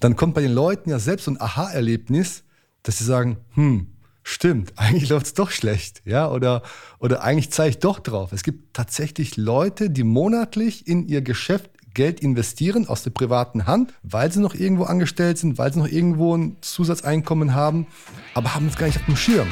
[0.00, 2.44] dann kommt bei den Leuten ja selbst so ein Aha-Erlebnis,
[2.82, 3.88] dass sie sagen, hm,
[4.22, 6.62] stimmt, eigentlich läuft es doch schlecht, ja, oder,
[6.98, 8.32] oder eigentlich zeige ich doch drauf.
[8.32, 13.94] Es gibt tatsächlich Leute, die monatlich in ihr Geschäft Geld investieren aus der privaten Hand,
[14.02, 17.86] weil sie noch irgendwo angestellt sind, weil sie noch irgendwo ein Zusatzeinkommen haben,
[18.34, 19.48] aber haben es gar nicht auf dem Schirm.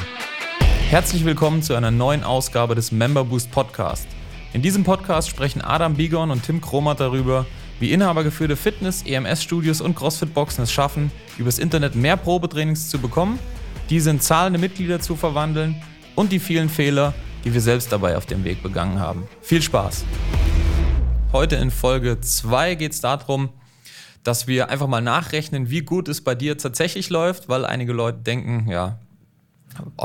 [0.89, 4.07] Herzlich willkommen zu einer neuen Ausgabe des Member Boost Podcast.
[4.53, 7.47] In diesem Podcast sprechen Adam Bigon und Tim Kromat darüber,
[7.79, 13.39] wie inhabergeführte Fitness-, EMS-Studios und CrossFit-Boxen es schaffen, übers Internet mehr Probetrainings zu bekommen,
[13.89, 15.81] diese in zahlende Mitglieder zu verwandeln
[16.15, 19.27] und die vielen Fehler, die wir selbst dabei auf dem Weg begangen haben.
[19.41, 20.05] Viel Spaß!
[21.31, 23.49] Heute in Folge 2 geht es darum,
[24.23, 28.19] dass wir einfach mal nachrechnen, wie gut es bei dir tatsächlich läuft, weil einige Leute
[28.19, 28.99] denken, ja,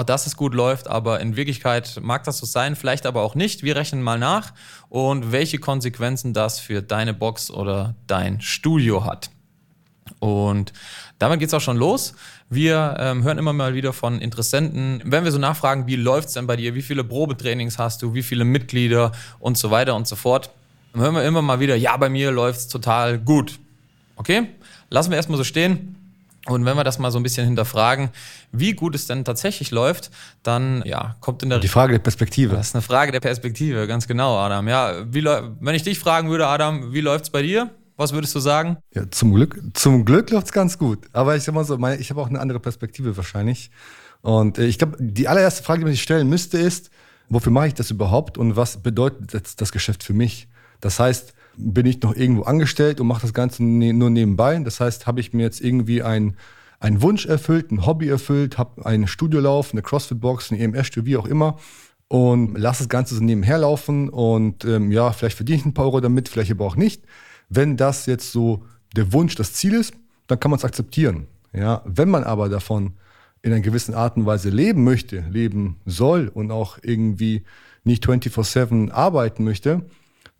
[0.07, 3.63] dass es gut läuft, aber in Wirklichkeit mag das so sein, vielleicht aber auch nicht.
[3.63, 4.53] Wir rechnen mal nach
[4.89, 9.31] und welche Konsequenzen das für deine Box oder dein Studio hat.
[10.19, 10.73] Und
[11.19, 12.15] damit geht es auch schon los.
[12.49, 16.35] Wir ähm, hören immer mal wieder von Interessenten, wenn wir so nachfragen, wie läuft es
[16.35, 20.09] denn bei dir, wie viele Probetrainings hast du, wie viele Mitglieder und so weiter und
[20.09, 20.51] so fort,
[20.93, 23.59] dann hören wir immer mal wieder, ja, bei mir läuft es total gut.
[24.17, 24.49] Okay,
[24.91, 25.97] lassen wir erstmal so stehen.
[26.47, 28.11] Und wenn wir das mal so ein bisschen hinterfragen,
[28.51, 30.11] wie gut es denn tatsächlich läuft,
[30.43, 32.57] dann ja, kommt in der Die Frage der Perspektive.
[32.57, 34.67] Das ist eine Frage der Perspektive, ganz genau, Adam.
[34.67, 37.71] Ja, wie wenn ich dich fragen würde, Adam, wie läuft es bei dir?
[37.97, 38.79] Was würdest du sagen?
[38.95, 41.07] Ja, zum Glück, zum Glück läuft es ganz gut.
[41.13, 43.71] Aber ich sag mal so, ich habe auch eine andere Perspektive wahrscheinlich.
[44.23, 46.91] Und äh, ich glaube, die allererste Frage, die man sich stellen müsste, ist,
[47.29, 50.49] wofür mache ich das überhaupt und was bedeutet das, das Geschäft für mich?
[50.81, 54.59] Das heißt, bin ich noch irgendwo angestellt und mache das Ganze ne nur nebenbei.
[54.59, 56.37] Das heißt, habe ich mir jetzt irgendwie ein
[56.81, 61.27] einen Wunsch erfüllt, ein Hobby erfüllt, habe ein Studiolauf, eine CrossFit-Box, ein EMS-Studio, wie auch
[61.27, 61.59] immer
[62.11, 65.85] und lasse das Ganze so nebenher laufen und ähm, ja, vielleicht verdiene ich ein paar
[65.85, 67.05] Euro damit, vielleicht aber auch nicht.
[67.49, 68.65] Wenn das jetzt so
[68.97, 69.95] der Wunsch, das Ziel ist,
[70.27, 71.29] dann kann man es akzeptieren.
[71.53, 72.95] Ja, wenn man aber davon
[73.43, 77.45] in einer gewissen Art und Weise leben möchte, leben soll und auch irgendwie
[77.85, 79.83] nicht 24/7 arbeiten möchte,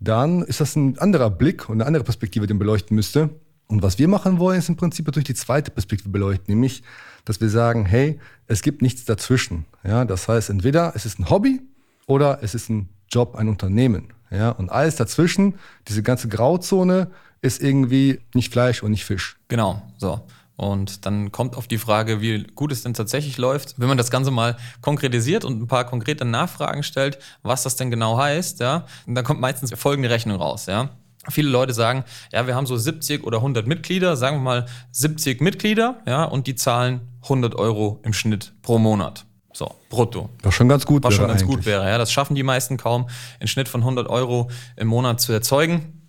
[0.01, 3.31] dann ist das ein anderer Blick und eine andere Perspektive, den beleuchten müsste.
[3.67, 6.83] Und was wir machen wollen, ist im Prinzip natürlich die zweite Perspektive beleuchten, nämlich,
[7.25, 9.67] dass wir sagen, hey, es gibt nichts dazwischen.
[9.85, 11.61] Ja, das heißt, entweder es ist ein Hobby
[12.07, 14.09] oder es ist ein Job, ein Unternehmen.
[14.31, 15.55] Ja, und alles dazwischen,
[15.89, 17.11] diese ganze Grauzone,
[17.43, 19.39] ist irgendwie nicht Fleisch und nicht Fisch.
[19.49, 20.21] Genau, so.
[20.61, 23.77] Und dann kommt auf die Frage, wie gut es denn tatsächlich läuft.
[23.79, 27.91] Wenn man das Ganze mal konkretisiert und ein paar konkrete Nachfragen stellt, was das denn
[27.91, 30.91] genau heißt, ja, dann kommt meistens folgende Rechnung raus, ja.
[31.31, 35.41] Viele Leute sagen, ja, wir haben so 70 oder 100 Mitglieder, sagen wir mal 70
[35.41, 39.25] Mitglieder, ja, und die zahlen 100 Euro im Schnitt pro Monat.
[39.55, 40.29] So, brutto.
[40.43, 41.13] Was schon ganz gut Was wäre.
[41.13, 41.57] Was schon ganz eigentlich.
[41.57, 41.97] gut wäre, ja.
[41.97, 43.09] Das schaffen die meisten kaum,
[43.41, 46.00] einen Schnitt von 100 Euro im Monat zu erzeugen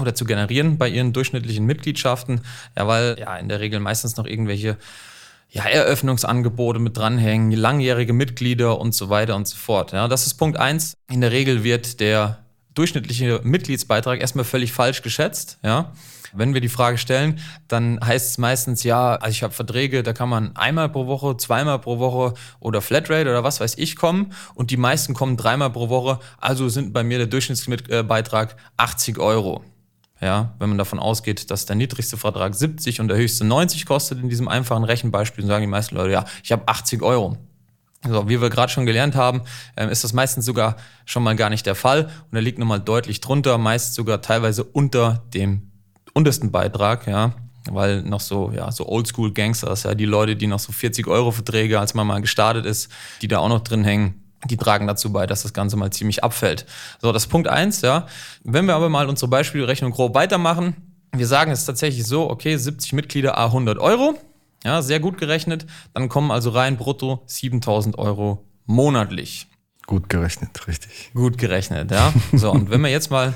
[0.00, 2.40] oder zu generieren bei ihren durchschnittlichen Mitgliedschaften.
[2.76, 4.76] Ja, weil ja in der Regel meistens noch irgendwelche
[5.50, 9.92] ja, Eröffnungsangebote mit dranhängen, langjährige Mitglieder und so weiter und so fort.
[9.92, 10.94] Ja, das ist Punkt eins.
[11.10, 12.38] In der Regel wird der
[12.74, 15.58] durchschnittliche Mitgliedsbeitrag erstmal völlig falsch geschätzt.
[15.62, 15.92] Ja.
[16.34, 20.14] Wenn wir die Frage stellen, dann heißt es meistens, ja, also ich habe Verträge, da
[20.14, 24.32] kann man einmal pro Woche, zweimal pro Woche oder Flatrate oder was weiß ich kommen
[24.54, 29.62] und die meisten kommen dreimal pro Woche, also sind bei mir der Durchschnittsbeitrag 80 Euro.
[30.22, 34.20] Ja, wenn man davon ausgeht, dass der niedrigste Vertrag 70 und der höchste 90 kostet
[34.20, 37.36] in diesem einfachen Rechenbeispiel, sagen die meisten Leute, ja, ich habe 80 Euro.
[38.08, 39.42] So, wie wir gerade schon gelernt haben,
[39.76, 42.78] ähm, ist das meistens sogar schon mal gar nicht der Fall und er liegt nochmal
[42.78, 45.72] deutlich drunter, meist sogar teilweise unter dem
[46.12, 47.32] untersten Beitrag, ja,
[47.68, 51.32] weil noch so, ja, so Oldschool Gangsters, ja, die Leute, die noch so 40 Euro
[51.32, 52.90] Verträge, als man mal gestartet ist,
[53.22, 56.24] die da auch noch drin hängen, die tragen dazu bei, dass das Ganze mal ziemlich
[56.24, 56.66] abfällt.
[57.00, 58.06] So, das ist Punkt eins, ja.
[58.44, 60.76] Wenn wir aber mal unsere Beispielrechnung grob weitermachen,
[61.14, 64.18] wir sagen es tatsächlich so, okay, 70 Mitglieder, a 100 Euro,
[64.64, 69.48] ja, sehr gut gerechnet, dann kommen also rein brutto 7000 Euro monatlich.
[69.86, 71.10] Gut gerechnet, richtig.
[71.14, 72.12] Gut gerechnet, ja.
[72.32, 73.34] So, und wenn wir jetzt mal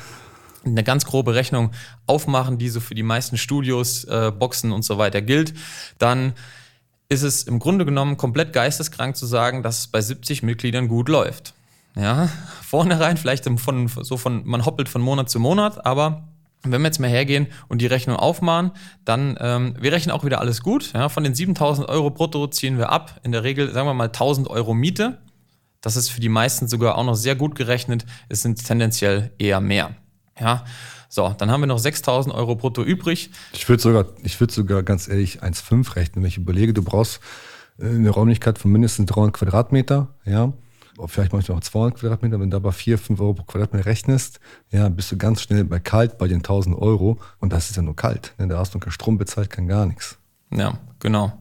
[0.64, 1.70] eine ganz grobe Rechnung
[2.06, 5.54] aufmachen, die so für die meisten Studios, äh, Boxen und so weiter gilt,
[5.98, 6.34] dann
[7.08, 11.08] ist es im Grunde genommen komplett geisteskrank zu sagen, dass es bei 70 Mitgliedern gut
[11.08, 11.54] läuft.
[11.94, 12.28] Ja,
[12.62, 16.24] vornherein vielleicht von, so von, man hoppelt von Monat zu Monat, aber
[16.62, 18.72] wenn wir jetzt mal hergehen und die Rechnung aufmachen,
[19.04, 20.92] dann, ähm, wir rechnen auch wieder alles gut.
[20.94, 23.20] Ja, von den 7000 Euro brutto ziehen wir ab.
[23.22, 25.18] In der Regel, sagen wir mal, 1000 Euro Miete.
[25.80, 28.04] Das ist für die meisten sogar auch noch sehr gut gerechnet.
[28.28, 29.94] Es sind tendenziell eher mehr.
[30.40, 30.64] Ja,
[31.16, 33.30] so, dann haben wir noch 6000 Euro brutto übrig.
[33.54, 36.22] Ich würde sogar, ich würde sogar ganz ehrlich 1,5 rechnen.
[36.22, 37.20] Wenn ich überlege, du brauchst
[37.78, 40.52] äh, eine Räumlichkeit von mindestens 300 Quadratmeter, ja.
[41.06, 44.40] vielleicht manchmal auch 200 Quadratmeter, wenn du aber 4, 5 Euro pro Quadratmeter rechnest,
[44.70, 47.82] ja, bist du ganz schnell bei kalt bei den 1000 Euro und das ist ja
[47.82, 48.34] nur kalt.
[48.36, 48.48] Ne?
[48.48, 50.18] Da hast du keinen Strom bezahlt, kein gar nichts.
[50.52, 51.32] Ja, genau.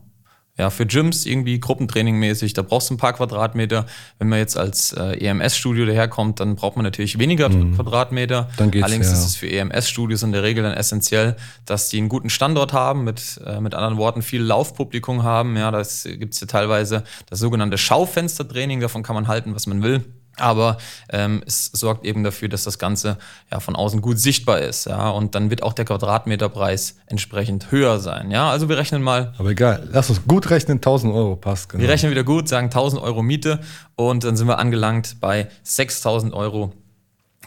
[0.58, 3.86] Ja, für Gyms irgendwie Gruppentraining mäßig, da brauchst du ein paar Quadratmeter.
[4.20, 7.76] Wenn man jetzt als äh, EMS-Studio daherkommt, dann braucht man natürlich weniger mhm.
[7.76, 8.50] Quadratmeter.
[8.56, 9.14] Dann geht's, Allerdings ja.
[9.14, 11.36] ist es für EMS-Studios in der Regel dann essentiell,
[11.66, 15.58] dass die einen guten Standort haben, mit, äh, mit anderen Worten viel Laufpublikum haben.
[15.58, 20.06] Ja, das gibt's ja teilweise das sogenannte Schaufenstertraining, davon kann man halten, was man will.
[20.38, 20.78] Aber
[21.10, 23.18] ähm, es sorgt eben dafür, dass das Ganze
[23.52, 24.86] ja von außen gut sichtbar ist.
[24.86, 28.32] Ja, und dann wird auch der Quadratmeterpreis entsprechend höher sein.
[28.32, 29.34] Ja, also wir rechnen mal.
[29.38, 31.70] Aber egal, lass uns gut rechnen, 1000 Euro passt.
[31.70, 31.82] Genau.
[31.82, 33.60] Wir rechnen wieder gut, sagen 1000 Euro Miete
[33.96, 36.74] und dann sind wir angelangt bei 6000 Euro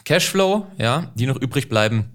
[0.05, 2.11] Cashflow, ja, die noch übrig bleiben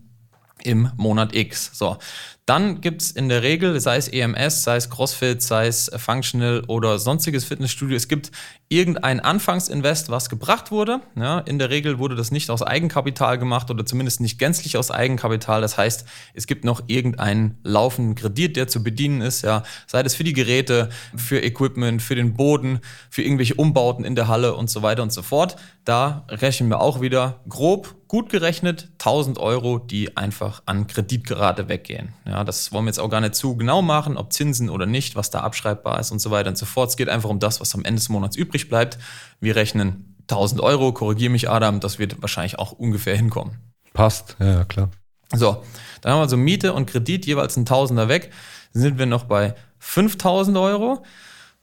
[0.64, 1.72] im Monat X.
[1.74, 1.98] So,
[2.46, 6.64] dann gibt es in der Regel, sei es EMS, sei es CrossFit, sei es Functional
[6.68, 8.32] oder sonstiges Fitnessstudio, es gibt
[8.68, 11.00] irgendein Anfangsinvest, was gebracht wurde.
[11.16, 14.92] Ja, in der Regel wurde das nicht aus Eigenkapital gemacht oder zumindest nicht gänzlich aus
[14.92, 15.62] Eigenkapital.
[15.62, 19.44] Das heißt, es gibt noch irgendeinen laufenden Kredit, der zu bedienen ist.
[19.44, 22.80] Ja, sei das für die Geräte, für Equipment, für den Boden,
[23.10, 25.56] für irgendwelche Umbauten in der Halle und so weiter und so fort.
[25.86, 32.14] Da rechnen wir auch wieder grob gut gerechnet 1000 Euro, die einfach an Kreditgerate weggehen.
[32.28, 35.16] Ja, das wollen wir jetzt auch gar nicht zu genau machen, ob Zinsen oder nicht,
[35.16, 36.90] was da abschreibbar ist und so weiter und so fort.
[36.90, 38.98] Es geht einfach um das, was am Ende des Monats übrig bleibt.
[39.40, 43.58] Wir rechnen 1000 Euro, korrigiere mich Adam, das wird wahrscheinlich auch ungefähr hinkommen.
[43.94, 44.90] Passt, ja, ja klar.
[45.34, 45.64] So,
[46.02, 48.32] dann haben wir also Miete und Kredit jeweils ein Tausender weg,
[48.72, 51.04] sind wir noch bei 5000 Euro.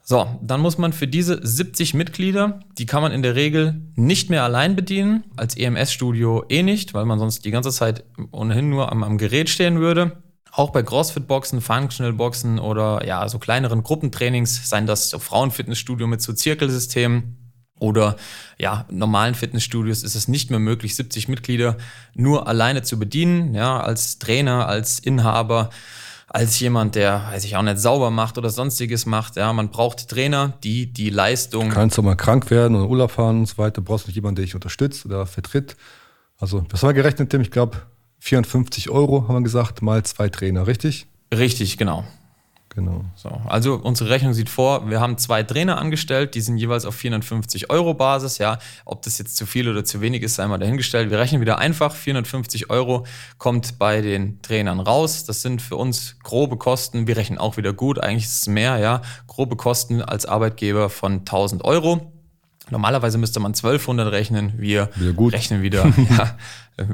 [0.02, 4.28] So, dann muss man für diese 70 Mitglieder, die kann man in der Regel nicht
[4.28, 8.90] mehr allein bedienen, als EMS-Studio eh nicht, weil man sonst die ganze Zeit ohnehin nur
[8.90, 10.22] am, am Gerät stehen würde.
[10.52, 16.32] Auch bei CrossFit-Boxen, Functional-Boxen oder ja, so kleineren Gruppentrainings, seien das so Frauenfitnessstudio mit so
[16.32, 17.36] Zirkelsystemen
[17.78, 18.16] oder
[18.58, 21.76] ja, normalen Fitnessstudios ist es nicht mehr möglich, 70 Mitglieder
[22.14, 25.70] nur alleine zu bedienen, ja, als Trainer, als Inhaber
[26.32, 29.34] als jemand, der, weiß ich auch nicht, sauber macht oder sonstiges macht.
[29.36, 31.70] Ja, man braucht Trainer, die die Leistung.
[31.70, 33.80] Du kannst doch mal krank werden oder Urlaub fahren und so weiter.
[33.80, 35.76] Du brauchst nicht jemanden, der dich unterstützt oder vertritt.
[36.38, 37.40] Also, haben wir gerechnet, Tim?
[37.40, 37.78] Ich glaube,
[38.20, 41.06] 54 Euro haben wir gesagt, mal zwei Trainer, richtig?
[41.32, 42.04] Richtig, genau.
[42.72, 43.04] Genau.
[43.16, 46.94] So, also unsere Rechnung sieht vor, wir haben zwei Trainer angestellt, die sind jeweils auf
[46.94, 48.38] 450 Euro Basis.
[48.38, 51.10] Ja, ob das jetzt zu viel oder zu wenig ist, sei mal dahingestellt.
[51.10, 51.92] Wir rechnen wieder einfach.
[51.92, 53.06] 450 Euro
[53.38, 55.24] kommt bei den Trainern raus.
[55.24, 57.08] Das sind für uns grobe Kosten.
[57.08, 57.98] Wir rechnen auch wieder gut.
[57.98, 59.02] Eigentlich ist es mehr, ja.
[59.26, 62.12] Grobe Kosten als Arbeitgeber von 1000 Euro.
[62.70, 64.54] Normalerweise müsste man 1200 rechnen.
[64.56, 66.36] Wir wieder rechnen wieder ja,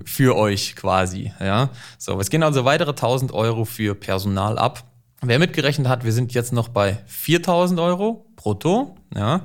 [0.05, 1.33] für euch quasi.
[1.41, 2.19] Ja, so.
[2.21, 4.85] Es gehen also weitere 1000 Euro für Personal ab.
[5.23, 8.97] Wer mitgerechnet hat, wir sind jetzt noch bei 4000 Euro brutto.
[9.15, 9.41] Ja.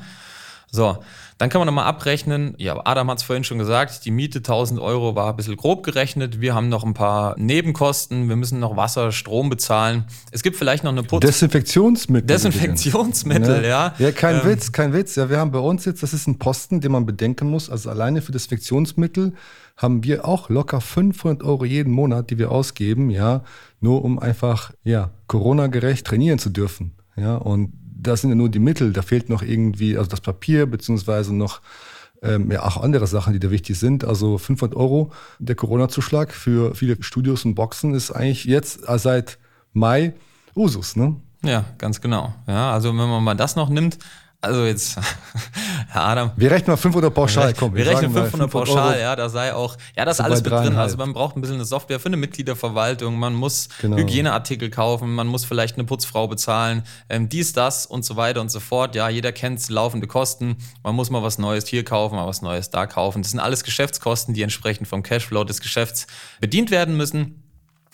[0.69, 1.03] So,
[1.41, 2.53] dann kann man nochmal abrechnen.
[2.59, 5.81] Ja, Adam hat es vorhin schon gesagt, die Miete 1000 Euro war ein bisschen grob
[5.81, 6.39] gerechnet.
[6.39, 8.29] Wir haben noch ein paar Nebenkosten.
[8.29, 10.05] Wir müssen noch Wasser, Strom bezahlen.
[10.29, 11.25] Es gibt vielleicht noch eine Putz.
[11.25, 12.27] Desinfektionsmittel.
[12.27, 13.95] Desinfektionsmittel, ja.
[13.97, 15.15] Ja, kein ähm, Witz, kein Witz.
[15.15, 17.71] Ja, wir haben bei uns jetzt, das ist ein Posten, den man bedenken muss.
[17.71, 19.33] Also alleine für Desinfektionsmittel
[19.77, 23.43] haben wir auch locker 500 Euro jeden Monat, die wir ausgeben, ja,
[23.79, 26.93] nur um einfach, ja, Corona-gerecht trainieren zu dürfen.
[27.15, 30.65] Ja, und das sind ja nur die Mittel, da fehlt noch irgendwie, also das Papier,
[30.65, 31.61] beziehungsweise noch
[32.21, 34.03] ähm, ja, auch andere Sachen, die da wichtig sind.
[34.03, 39.39] Also 500 Euro, der Corona-Zuschlag für viele Studios und Boxen ist eigentlich jetzt äh, seit
[39.73, 40.13] Mai
[40.55, 41.15] Usus, ne?
[41.43, 42.33] Ja, ganz genau.
[42.47, 43.97] Ja, also wenn man mal das noch nimmt,
[44.41, 44.97] also jetzt,
[45.89, 46.31] Herr Adam.
[46.35, 47.75] Wir rechnen mal 500 pauschal, komm.
[47.75, 50.51] Wir, wir rechnen 500, 500 pauschal, ja, da sei auch, ja, das ist alles mit
[50.51, 50.75] drin.
[50.75, 53.97] Also man braucht ein bisschen eine Software für eine Mitgliederverwaltung, man muss genau.
[53.97, 58.49] Hygieneartikel kaufen, man muss vielleicht eine Putzfrau bezahlen, ähm, dies, das und so weiter und
[58.49, 58.95] so fort.
[58.95, 60.57] Ja, jeder kennt laufende Kosten.
[60.83, 63.21] Man muss mal was Neues hier kaufen, mal was Neues da kaufen.
[63.21, 66.07] Das sind alles Geschäftskosten, die entsprechend vom Cashflow des Geschäfts
[66.39, 67.40] bedient werden müssen.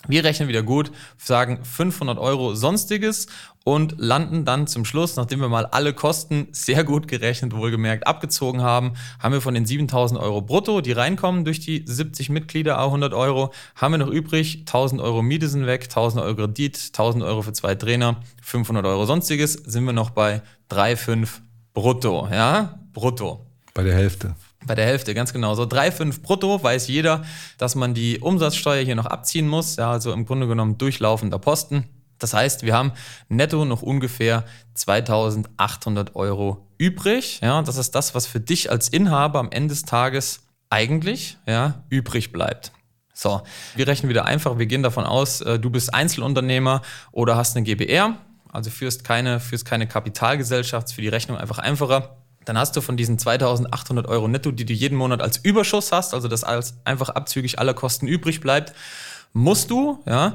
[0.08, 3.26] Wir rechnen wieder gut, sagen 500 Euro Sonstiges
[3.62, 8.62] und landen dann zum Schluss, nachdem wir mal alle Kosten sehr gut gerechnet, wohlgemerkt, abgezogen
[8.62, 13.12] haben, haben wir von den 7000 Euro brutto, die reinkommen durch die 70 Mitglieder, 100
[13.12, 17.42] Euro, haben wir noch übrig, 1000 Euro Miete sind weg, 1000 Euro Kredit, 1000 Euro
[17.42, 21.28] für zwei Trainer, 500 Euro Sonstiges, sind wir noch bei 3,5
[21.74, 23.44] brutto, ja, brutto.
[23.74, 24.34] Bei der Hälfte.
[24.66, 25.54] Bei der Hälfte, ganz genau.
[25.54, 27.24] So 3,5 brutto weiß jeder,
[27.58, 29.76] dass man die Umsatzsteuer hier noch abziehen muss.
[29.76, 31.84] Ja, also im Grunde genommen durchlaufender Posten.
[32.18, 32.92] Das heißt, wir haben
[33.28, 37.40] netto noch ungefähr 2800 Euro übrig.
[37.42, 41.84] Ja, das ist das, was für dich als Inhaber am Ende des Tages eigentlich ja,
[41.88, 42.72] übrig bleibt.
[43.14, 43.42] So,
[43.74, 44.58] wir rechnen wieder einfach.
[44.58, 48.16] Wir gehen davon aus, äh, du bist Einzelunternehmer oder hast eine GBR,
[48.52, 52.96] also führst keine, führst keine Kapitalgesellschaft, für die Rechnung einfach einfacher dann hast du von
[52.96, 57.10] diesen 2800 Euro netto, die du jeden Monat als Überschuss hast, also das als einfach
[57.10, 58.72] abzüglich aller Kosten übrig bleibt,
[59.32, 60.34] musst du, ja,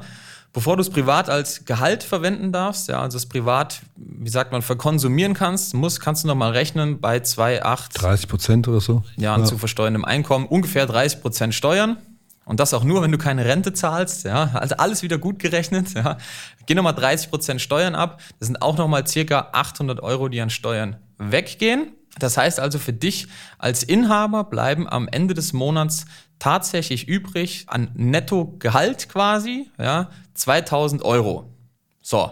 [0.52, 4.62] bevor du es privat als Gehalt verwenden darfst, ja, also es privat, wie sagt man,
[4.62, 7.98] verkonsumieren kannst, musst, kannst du nochmal rechnen bei 2,8.
[7.98, 9.02] 30 Prozent oder so?
[9.16, 9.44] Ja, ja.
[9.44, 11.98] zu versteuerndem Einkommen, ungefähr 30 Prozent Steuern.
[12.46, 15.94] Und das auch nur, wenn du keine Rente zahlst, ja, also alles wieder gut gerechnet,
[15.94, 16.18] ja.
[16.66, 18.20] Geh nochmal 30 Prozent Steuern ab.
[18.38, 21.92] Das sind auch nochmal circa 800 Euro, die an Steuern weggehen.
[22.18, 23.28] Das heißt also für dich
[23.58, 26.06] als Inhaber bleiben am Ende des Monats
[26.38, 31.50] tatsächlich übrig an Nettogehalt quasi, ja, 2000 Euro.
[32.02, 32.30] So.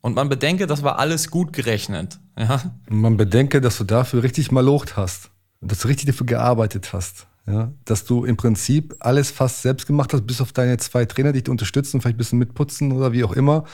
[0.00, 2.18] Und man bedenke, das war alles gut gerechnet.
[2.38, 2.60] Ja.
[2.88, 5.30] Man bedenke, dass du dafür richtig malocht hast.
[5.60, 7.26] Dass du richtig dafür gearbeitet hast.
[7.46, 11.32] Ja, dass du im Prinzip alles fast selbst gemacht hast, bis auf deine zwei Trainer,
[11.32, 13.64] die dich unterstützen, vielleicht ein bisschen mitputzen oder wie auch immer.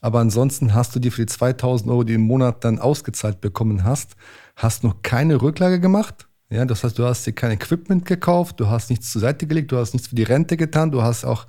[0.00, 3.40] Aber ansonsten hast du dir für die 2000 Euro, die du im Monat dann ausgezahlt
[3.42, 4.16] bekommen hast,
[4.58, 6.28] hast noch keine Rücklage gemacht.
[6.50, 9.72] Ja, das heißt, du hast dir kein Equipment gekauft, du hast nichts zur Seite gelegt,
[9.72, 11.46] du hast nichts für die Rente getan, du hast auch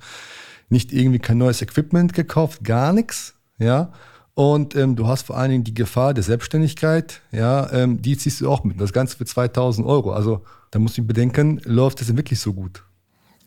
[0.68, 3.34] nicht irgendwie kein neues Equipment gekauft, gar nichts.
[3.58, 3.92] Ja,
[4.34, 8.40] und ähm, du hast vor allen Dingen die Gefahr der Selbstständigkeit, ja, ähm, die ziehst
[8.40, 8.80] du auch mit.
[8.80, 10.12] Das Ganze für 2000 Euro.
[10.12, 12.84] Also da musst du bedenken, läuft es denn wirklich so gut?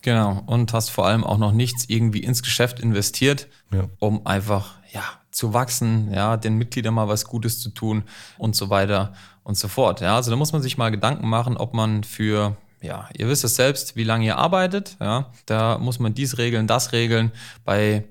[0.02, 3.88] Genau, und hast vor allem auch noch nichts irgendwie ins Geschäft investiert, ja.
[3.98, 5.02] um einfach ja,
[5.34, 8.04] zu wachsen, ja, den Mitgliedern mal was Gutes zu tun
[8.38, 10.00] und so weiter und so fort.
[10.00, 13.44] Ja, also da muss man sich mal Gedanken machen, ob man für ja, ihr wisst
[13.44, 14.96] es selbst, wie lange ihr arbeitet.
[15.00, 17.32] Ja, da muss man dies regeln, das regeln.
[17.64, 18.04] Bei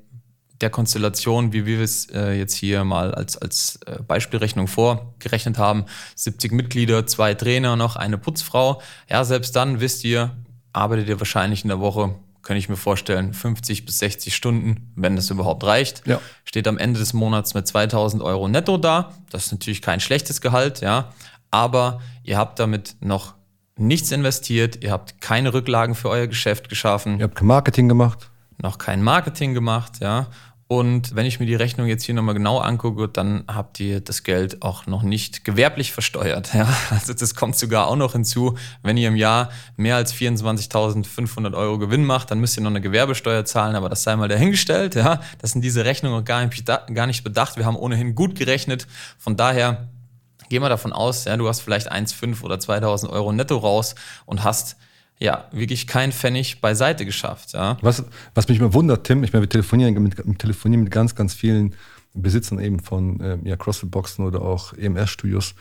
[0.61, 5.85] der Konstellation, wie wir es äh, jetzt hier mal als, als äh, Beispielrechnung vorgerechnet haben,
[6.15, 8.81] 70 Mitglieder, zwei Trainer, noch eine Putzfrau.
[9.09, 10.31] Ja, selbst dann wisst ihr,
[10.71, 15.15] arbeitet ihr wahrscheinlich in der Woche, kann ich mir vorstellen, 50 bis 60 Stunden, wenn
[15.15, 16.05] das überhaupt reicht.
[16.05, 16.19] Ja.
[16.43, 19.13] Steht am Ende des Monats mit 2000 Euro netto da.
[19.29, 21.13] Das ist natürlich kein schlechtes Gehalt, ja.
[21.51, 23.35] Aber ihr habt damit noch
[23.77, 27.17] nichts investiert, ihr habt keine Rücklagen für euer Geschäft geschaffen.
[27.19, 28.29] Ihr habt kein Marketing gemacht.
[28.61, 30.27] Noch kein Marketing gemacht, ja.
[30.73, 34.23] Und wenn ich mir die Rechnung jetzt hier nochmal genau angucke, dann habt ihr das
[34.23, 36.55] Geld auch noch nicht gewerblich versteuert.
[36.55, 36.67] Ja?
[36.89, 38.57] Also das kommt sogar auch noch hinzu.
[38.81, 42.81] Wenn ihr im Jahr mehr als 24.500 Euro Gewinn macht, dann müsst ihr noch eine
[42.81, 44.95] Gewerbesteuer zahlen, aber das sei mal dahingestellt.
[44.95, 45.21] Ja?
[45.37, 47.55] Das sind diese Rechnungen gar nicht, gar nicht bedacht.
[47.55, 48.87] Wir haben ohnehin gut gerechnet.
[49.19, 49.89] Von daher
[50.49, 53.93] gehen wir davon aus, ja, du hast vielleicht 1,5 oder 2.000 Euro netto raus
[54.25, 54.77] und hast
[55.23, 57.53] ja, wirklich kein Pfennig beiseite geschafft.
[57.53, 57.77] Ja.
[57.81, 58.03] Was,
[58.35, 61.75] was mich immer wundert, Tim, ich meine, wir telefonieren mit, telefonieren mit ganz, ganz vielen
[62.13, 65.55] Besitzern eben von äh, ja, CrossFit-Boxen oder auch EMS-Studios.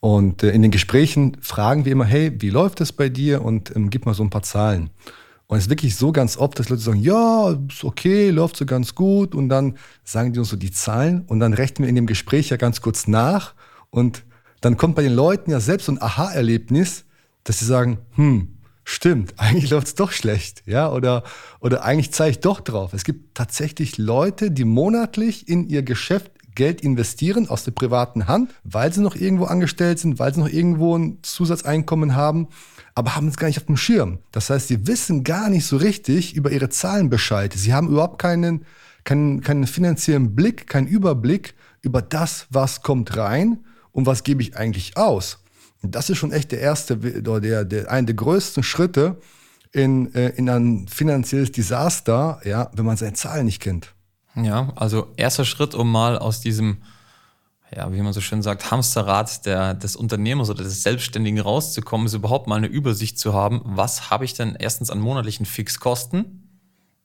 [0.00, 3.42] Und äh, in den Gesprächen fragen wir immer, hey, wie läuft es bei dir?
[3.42, 4.90] Und ähm, gib mal so ein paar Zahlen.
[5.46, 8.66] Und es ist wirklich so ganz oft, dass Leute sagen, ja, ist okay, läuft so
[8.66, 9.34] ganz gut.
[9.34, 12.50] Und dann sagen die uns so die Zahlen und dann rechnen wir in dem Gespräch
[12.50, 13.54] ja ganz kurz nach.
[13.88, 14.24] Und
[14.60, 17.06] dann kommt bei den Leuten ja selbst so ein Aha-Erlebnis,
[17.44, 18.55] dass sie sagen, hm,
[18.86, 21.24] stimmt, eigentlich läuft es doch schlecht, ja, oder,
[21.60, 22.94] oder eigentlich zeige ich doch drauf.
[22.94, 28.54] Es gibt tatsächlich Leute, die monatlich in ihr Geschäft Geld investieren aus der privaten Hand,
[28.64, 32.48] weil sie noch irgendwo angestellt sind, weil sie noch irgendwo ein Zusatzeinkommen haben,
[32.94, 34.20] aber haben es gar nicht auf dem Schirm.
[34.32, 37.52] Das heißt, sie wissen gar nicht so richtig über ihre Zahlen Bescheid.
[37.54, 38.64] Sie haben überhaupt keinen,
[39.04, 43.58] keinen, keinen finanziellen Blick, keinen Überblick über das, was kommt rein
[43.92, 45.38] und was gebe ich eigentlich aus.
[45.90, 49.18] Das ist schon echt der erste, der, der, einer der größten Schritte
[49.72, 53.94] in, äh, in ein finanzielles Desaster, ja, wenn man seine Zahlen nicht kennt.
[54.34, 56.78] Ja, also erster Schritt, um mal aus diesem,
[57.74, 62.14] ja, wie man so schön sagt, Hamsterrad der, des Unternehmers oder des Selbstständigen rauszukommen, ist
[62.14, 66.45] überhaupt mal eine Übersicht zu haben, was habe ich denn erstens an monatlichen Fixkosten,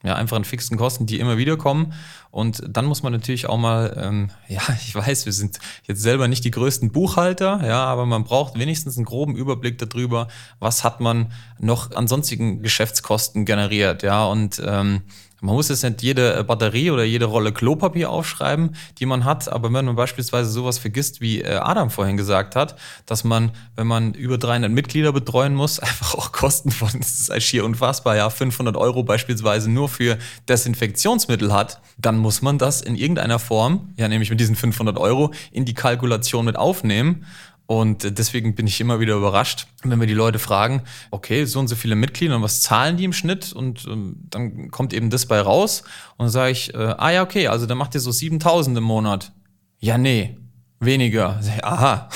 [0.04, 1.94] ja, einfach an fixen Kosten, die immer wieder kommen.
[2.32, 6.28] Und dann muss man natürlich auch mal, ähm, ja, ich weiß, wir sind jetzt selber
[6.28, 10.28] nicht die größten Buchhalter, ja, aber man braucht wenigstens einen groben Überblick darüber,
[10.60, 15.02] was hat man noch an sonstigen Geschäftskosten generiert, ja, und ähm,
[15.42, 19.74] man muss jetzt nicht jede Batterie oder jede Rolle Klopapier aufschreiben, die man hat, aber
[19.74, 22.76] wenn man beispielsweise sowas vergisst, wie äh, Adam vorhin gesagt hat,
[23.08, 27.30] dass man, wenn man über 300 Mitglieder betreuen muss, einfach auch Kosten von, das ist
[27.32, 32.82] halt schier unfassbar, ja, 500 Euro beispielsweise nur für Desinfektionsmittel hat, dann muss man das
[32.82, 37.26] in irgendeiner Form, ja, nämlich mit diesen 500 Euro, in die Kalkulation mit aufnehmen.
[37.72, 41.70] Und deswegen bin ich immer wieder überrascht, wenn wir die Leute fragen, okay, so und
[41.70, 43.54] so viele Mitglieder und was zahlen die im Schnitt?
[43.54, 45.84] Und ähm, dann kommt eben das bei raus.
[46.18, 48.84] Und dann sage ich, äh, ah ja, okay, also dann macht ihr so 7000 im
[48.84, 49.32] Monat.
[49.80, 50.38] Ja, nee,
[50.82, 51.40] weniger.
[51.64, 52.10] Aha,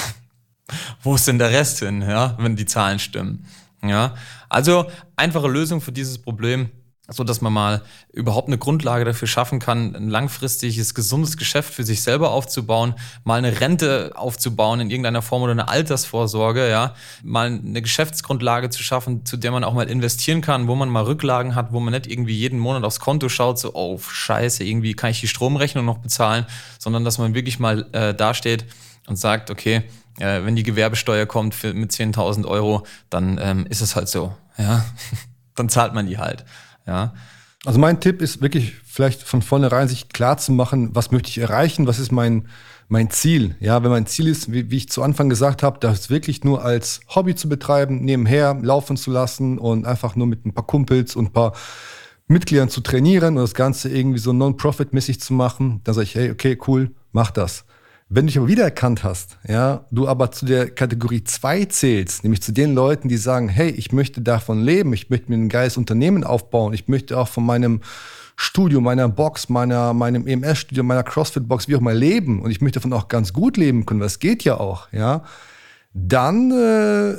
[1.01, 3.45] wo ist denn der Rest hin, ja, wenn die Zahlen stimmen?
[3.81, 4.13] Ja,
[4.49, 6.69] also einfache Lösung für dieses Problem.
[7.07, 7.81] So dass man mal
[8.11, 13.37] überhaupt eine Grundlage dafür schaffen kann, ein langfristiges, gesundes Geschäft für sich selber aufzubauen, mal
[13.37, 19.25] eine Rente aufzubauen in irgendeiner Form oder eine Altersvorsorge, ja, mal eine Geschäftsgrundlage zu schaffen,
[19.25, 22.07] zu der man auch mal investieren kann, wo man mal Rücklagen hat, wo man nicht
[22.07, 25.99] irgendwie jeden Monat aufs Konto schaut, so, oh, scheiße, irgendwie kann ich die Stromrechnung noch
[25.99, 26.45] bezahlen,
[26.79, 28.65] sondern dass man wirklich mal äh, dasteht
[29.07, 29.83] und sagt, okay,
[30.19, 34.35] äh, wenn die Gewerbesteuer kommt für, mit 10.000 Euro, dann ähm, ist es halt so,
[34.57, 34.85] ja,
[35.55, 36.45] dann zahlt man die halt.
[36.85, 37.13] Ja.
[37.65, 41.39] Also mein Tipp ist wirklich vielleicht von vornherein sich klar zu machen, was möchte ich
[41.39, 42.47] erreichen, was ist mein,
[42.89, 43.55] mein Ziel.
[43.59, 46.63] Ja, wenn mein Ziel ist, wie, wie ich zu Anfang gesagt habe, das wirklich nur
[46.63, 51.15] als Hobby zu betreiben, nebenher laufen zu lassen und einfach nur mit ein paar Kumpels
[51.15, 51.53] und ein paar
[52.27, 56.31] Mitgliedern zu trainieren und das Ganze irgendwie so non-profit-mäßig zu machen, dann sage ich, hey,
[56.31, 57.65] okay, cool, mach das.
[58.07, 62.41] Wenn du dich aber wiedererkannt hast, ja, du aber zu der Kategorie 2 zählst, nämlich
[62.43, 65.75] zu den Leuten, die sagen, hey, ich möchte davon leben, ich möchte mir ein geiles
[65.75, 67.81] Unternehmen aufbauen, ich möchte auch von meinem
[68.35, 72.79] Studio, meiner Box, meiner, meinem EMS-Studio, meiner CrossFit-Box, wie auch mal leben und ich möchte
[72.79, 75.23] davon auch ganz gut leben können, das geht ja auch, ja,
[75.97, 77.13] dann äh,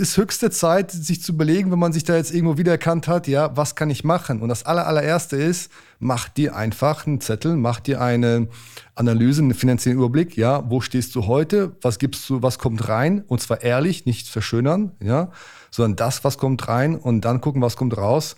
[0.00, 3.56] ist höchste Zeit, sich zu überlegen, wenn man sich da jetzt irgendwo wiedererkannt hat, ja,
[3.56, 4.40] was kann ich machen?
[4.40, 5.72] Und das aller, allererste ist,
[6.02, 8.48] mach dir einfach einen Zettel, mach dir eine
[8.94, 13.22] Analyse, einen finanziellen Überblick, ja, wo stehst du heute, was gibst du, was kommt rein,
[13.26, 15.30] und zwar ehrlich, nicht verschönern, ja,
[15.70, 18.36] sondern das, was kommt rein und dann gucken, was kommt raus.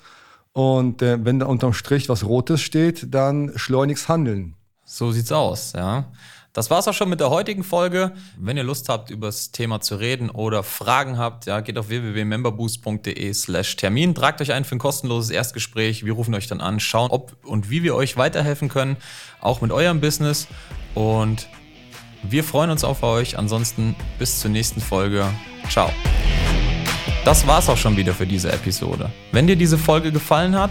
[0.52, 4.54] Und äh, wenn da unterm Strich was Rotes steht, dann schleunigst handeln.
[4.84, 6.12] So sieht's aus, ja.
[6.54, 8.12] Das war's auch schon mit der heutigen Folge.
[8.38, 11.88] Wenn ihr Lust habt, über das Thema zu reden oder Fragen habt, ja, geht auf
[11.88, 14.14] www.memberboost.de slash Termin.
[14.14, 16.04] Tragt euch ein für ein kostenloses Erstgespräch.
[16.04, 18.96] Wir rufen euch dann an, schauen, ob und wie wir euch weiterhelfen können,
[19.40, 20.46] auch mit eurem Business.
[20.94, 21.48] Und
[22.22, 23.36] wir freuen uns auf euch.
[23.36, 25.28] Ansonsten bis zur nächsten Folge.
[25.68, 25.90] Ciao.
[27.24, 29.10] Das war's auch schon wieder für diese Episode.
[29.32, 30.70] Wenn dir diese Folge gefallen hat,